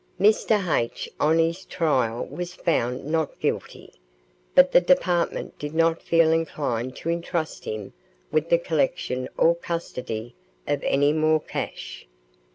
Mr. 0.19 0.67
H. 0.83 1.07
on 1.19 1.37
his 1.37 1.63
trial 1.63 2.25
was 2.25 2.55
found 2.55 3.05
not 3.05 3.39
guilty, 3.39 3.93
but 4.55 4.71
the 4.71 4.81
department 4.81 5.59
did 5.59 5.75
not 5.75 6.01
feel 6.01 6.31
inclined 6.31 6.95
to 6.95 7.09
entrust 7.11 7.65
him 7.65 7.93
with 8.31 8.49
the 8.49 8.57
collection 8.57 9.29
or 9.37 9.53
custody 9.53 10.33
of 10.67 10.81
any 10.81 11.13
more 11.13 11.39
cash. 11.39 12.07